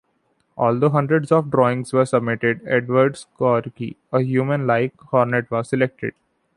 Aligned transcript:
Although 0.57 0.89
hundreds 0.89 1.31
of 1.31 1.51
drawings 1.51 1.93
were 1.93 2.07
submitted, 2.07 2.61
Edwards' 2.65 3.27
Corky, 3.37 3.97
a 4.11 4.21
"human-like" 4.23 4.99
hornet 4.99 5.51
was 5.51 5.69
selected. 5.69 6.15